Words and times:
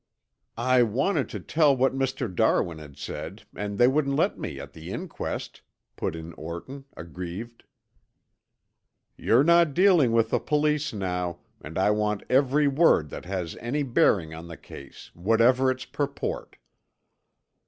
"I 0.57 0.81
wanted 0.81 1.29
to 1.29 1.39
tell 1.39 1.77
what 1.77 1.93
Mr. 1.93 2.25
Darwin 2.35 2.79
had 2.79 2.97
said 2.97 3.43
and 3.55 3.77
they 3.77 3.87
wouldn't 3.87 4.15
let 4.15 4.35
me 4.35 4.59
at 4.59 4.73
the 4.73 4.89
inquest," 4.91 5.61
put 5.95 6.15
in 6.15 6.33
Orton, 6.33 6.85
aggrieved. 6.97 7.65
"You're 9.15 9.43
not 9.43 9.75
dealing 9.75 10.11
with 10.11 10.31
the 10.31 10.39
police 10.39 10.91
now, 10.91 11.41
and 11.61 11.77
I 11.77 11.91
want 11.91 12.23
every 12.31 12.67
word 12.67 13.11
that 13.11 13.25
has 13.25 13.55
any 13.57 13.83
bearing 13.83 14.33
on 14.33 14.47
the 14.47 14.57
case, 14.57 15.11
whatever 15.13 15.69
its 15.69 15.85
purport." 15.85 16.55